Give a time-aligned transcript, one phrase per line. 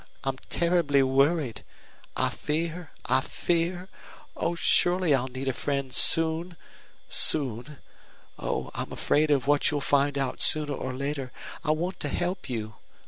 [0.23, 1.63] I'm terribly worried.
[2.17, 3.87] I fear I fear
[4.35, 6.57] Oh, surely I'll need a friend soon
[7.07, 7.77] soon.
[8.39, 11.31] Oh, I'm afraid of what you'll find out sooner or later.
[11.63, 12.73] I want to help you.